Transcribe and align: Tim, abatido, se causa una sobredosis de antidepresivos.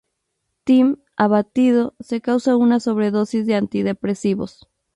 Tim, 0.63 0.97
abatido, 1.15 1.93
se 1.99 2.21
causa 2.21 2.55
una 2.57 2.79
sobredosis 2.79 3.45
de 3.45 3.53
antidepresivos. 3.53 4.67